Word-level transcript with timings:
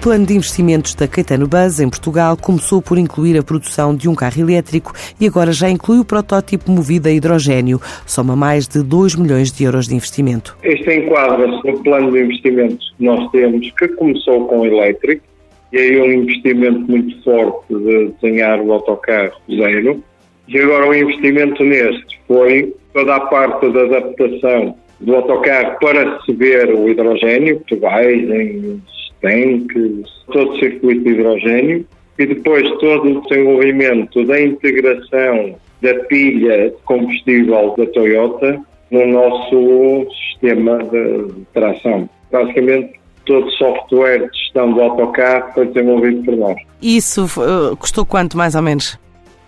Plano 0.00 0.24
de 0.24 0.32
investimentos 0.32 0.94
da 0.94 1.06
Caetano 1.06 1.46
Buzz 1.46 1.78
em 1.78 1.90
Portugal 1.90 2.34
começou 2.34 2.80
por 2.80 2.96
incluir 2.96 3.38
a 3.38 3.42
produção 3.42 3.94
de 3.94 4.08
um 4.08 4.14
carro 4.14 4.40
elétrico 4.40 4.94
e 5.20 5.26
agora 5.26 5.52
já 5.52 5.68
inclui 5.68 5.98
o 5.98 6.04
protótipo 6.06 6.70
movido 6.70 7.06
a 7.06 7.12
hidrogênio. 7.12 7.78
Soma 8.06 8.34
mais 8.34 8.66
de 8.66 8.82
2 8.82 9.16
milhões 9.16 9.52
de 9.52 9.64
euros 9.64 9.86
de 9.86 9.94
investimento. 9.94 10.56
Este 10.62 10.90
enquadra-se 10.90 11.70
no 11.70 11.82
plano 11.82 12.12
de 12.12 12.22
investimentos 12.22 12.94
que 12.96 13.04
nós 13.04 13.30
temos, 13.30 13.70
que 13.72 13.88
começou 13.88 14.46
com 14.46 14.60
o 14.60 14.66
elétrico, 14.66 15.22
e 15.70 15.76
aí 15.76 16.00
um 16.00 16.22
investimento 16.22 16.80
muito 16.90 17.22
forte 17.22 17.66
de 17.68 18.12
desenhar 18.22 18.58
o 18.58 18.72
autocarro 18.72 19.36
zero. 19.54 20.02
E 20.48 20.58
agora 20.58 20.88
o 20.88 20.94
investimento 20.94 21.62
neste 21.62 22.18
foi 22.26 22.74
toda 22.94 23.16
a 23.16 23.20
parte 23.20 23.70
da 23.70 23.82
adaptação 23.82 24.74
do 24.98 25.14
autocarro 25.14 25.76
para 25.78 26.16
receber 26.16 26.74
o 26.74 26.88
hidrogênio, 26.88 27.60
que 27.66 27.76
vai 27.76 28.14
em 28.14 28.80
tanques, 29.20 30.06
todo 30.32 30.52
o 30.52 30.58
circuito 30.58 31.04
de 31.04 31.10
hidrogênio 31.10 31.86
e 32.18 32.26
depois 32.26 32.68
todo 32.78 33.18
o 33.18 33.20
desenvolvimento 33.22 34.24
da 34.24 34.40
integração 34.40 35.54
da 35.82 35.94
pilha 36.04 36.70
de 36.70 36.76
combustível 36.84 37.74
da 37.76 37.86
Toyota 37.86 38.60
no 38.90 39.06
nosso 39.06 40.06
sistema 40.28 40.78
de 40.78 41.32
tração. 41.54 42.08
Basicamente, 42.30 43.00
todo 43.24 43.46
o 43.46 43.50
software 43.52 44.28
de 44.30 44.38
gestão 44.38 44.72
do 44.72 44.80
autocarro 44.80 45.52
foi 45.54 45.66
desenvolvido 45.66 46.24
por 46.24 46.36
nós. 46.36 46.56
Isso 46.82 47.24
uh, 47.24 47.76
custou 47.76 48.04
quanto, 48.04 48.36
mais 48.36 48.54
ou 48.54 48.62
menos? 48.62 48.98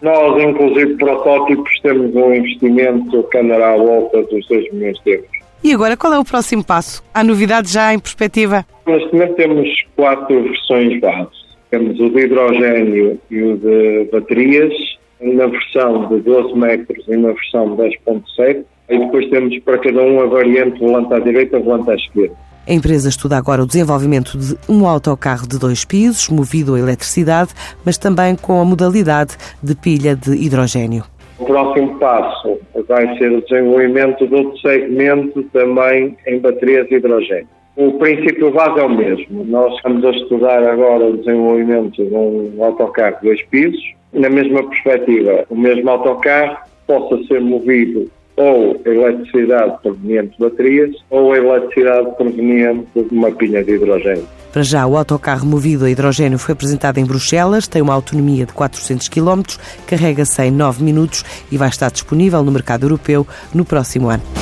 Nós, 0.00 0.42
inclusive, 0.42 0.96
protótipos, 0.96 1.80
temos 1.80 2.14
um 2.14 2.34
investimento 2.34 3.22
que 3.24 3.38
andará 3.38 3.74
à 3.74 3.76
volta 3.76 4.22
dos 4.22 4.46
2 4.48 4.72
milhões 4.72 4.98
de 5.04 5.12
euros. 5.12 5.30
E 5.62 5.72
agora, 5.72 5.96
qual 5.96 6.12
é 6.12 6.18
o 6.18 6.24
próximo 6.24 6.64
passo? 6.64 7.04
Há 7.14 7.22
novidades 7.22 7.70
já 7.70 7.94
em 7.94 7.98
perspectiva? 7.98 8.66
Neste 8.86 9.12
momento 9.12 9.34
temos 9.34 9.68
quatro 9.96 10.42
versões 10.42 11.00
base. 11.00 11.30
Temos 11.70 11.98
o 12.00 12.10
de 12.10 12.20
hidrogênio 12.20 13.18
e 13.30 13.42
o 13.42 13.56
de 13.56 14.08
baterias, 14.12 14.72
na 15.20 15.46
versão 15.46 16.08
de 16.08 16.20
12 16.20 16.58
metros 16.58 17.04
e 17.08 17.16
na 17.16 17.32
versão 17.32 17.76
10.7. 17.76 18.64
E 18.90 18.98
depois 18.98 19.30
temos 19.30 19.58
para 19.60 19.78
cada 19.78 20.02
um 20.02 20.20
a 20.20 20.26
variante 20.26 20.80
volante 20.80 21.14
à 21.14 21.18
direita 21.20 21.56
e 21.56 21.62
volante 21.62 21.90
à 21.90 21.94
esquerda. 21.94 22.34
A 22.68 22.72
empresa 22.72 23.08
estuda 23.08 23.36
agora 23.36 23.62
o 23.62 23.66
desenvolvimento 23.66 24.36
de 24.38 24.56
um 24.68 24.86
autocarro 24.86 25.48
de 25.48 25.58
dois 25.58 25.84
pisos, 25.84 26.28
movido 26.28 26.74
a 26.74 26.78
eletricidade, 26.78 27.50
mas 27.84 27.98
também 27.98 28.36
com 28.36 28.60
a 28.60 28.64
modalidade 28.64 29.36
de 29.62 29.74
pilha 29.74 30.14
de 30.14 30.32
hidrogênio. 30.32 31.04
O 31.38 31.44
próximo 31.44 31.98
passo 31.98 32.58
vai 32.86 33.18
ser 33.18 33.32
o 33.32 33.42
desenvolvimento 33.42 34.26
de 34.28 34.34
outro 34.34 34.56
segmento 34.58 35.42
também 35.52 36.16
em 36.26 36.38
baterias 36.38 36.86
de 36.88 36.96
hidrogênio. 36.96 37.48
O 37.76 37.92
princípio 37.92 38.50
base 38.52 38.78
é 38.78 38.82
o 38.82 38.88
mesmo. 38.88 39.44
Nós 39.44 39.74
estamos 39.76 40.04
a 40.04 40.10
estudar 40.10 40.62
agora 40.62 41.06
o 41.06 41.16
desenvolvimento 41.16 42.04
de 42.04 42.14
um 42.14 42.62
autocarro 42.62 43.16
de 43.16 43.28
dois 43.28 43.42
pisos. 43.46 43.82
Na 44.12 44.28
mesma 44.28 44.62
perspectiva, 44.68 45.44
o 45.48 45.56
mesmo 45.56 45.88
autocarro 45.88 46.58
possa 46.86 47.22
ser 47.24 47.40
movido 47.40 48.10
ou 48.36 48.80
eletricidade 48.84 49.80
proveniente 49.82 50.32
de 50.32 50.38
baterias 50.38 50.96
ou 51.08 51.34
eletricidade 51.34 52.14
proveniente 52.16 52.88
de 52.94 53.14
uma 53.14 53.30
pilha 53.30 53.64
de 53.64 53.72
hidrogênio. 53.72 54.26
Para 54.52 54.62
já, 54.62 54.86
o 54.86 54.98
autocarro 54.98 55.46
movido 55.46 55.86
a 55.86 55.90
hidrogênio 55.90 56.38
foi 56.38 56.52
apresentado 56.52 56.98
em 56.98 57.06
Bruxelas, 57.06 57.66
tem 57.66 57.80
uma 57.80 57.94
autonomia 57.94 58.44
de 58.44 58.52
400 58.52 59.08
km, 59.08 59.42
carrega-se 59.86 60.42
em 60.42 60.50
9 60.50 60.84
minutos 60.84 61.24
e 61.50 61.56
vai 61.56 61.68
estar 61.68 61.90
disponível 61.90 62.42
no 62.42 62.52
mercado 62.52 62.84
europeu 62.84 63.26
no 63.54 63.64
próximo 63.64 64.10
ano. 64.10 64.41